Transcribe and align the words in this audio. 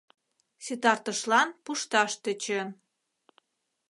Ситартышлан 0.65 1.49
пушташ 1.63 2.11
тӧчен. 2.23 2.67